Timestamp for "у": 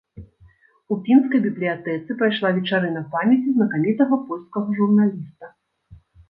0.93-0.95